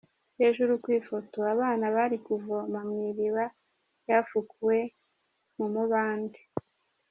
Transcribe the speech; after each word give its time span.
Hejuru 0.39 0.71
ku 0.83 0.87
ifoto: 0.99 1.37
Abana 1.53 1.85
bari 1.95 2.17
kuvoma 2.25 2.79
mu 2.87 2.97
iriba 3.09 3.45
ryafukuwe 4.01 4.79
mu 5.57 5.65
mubande. 5.73 6.41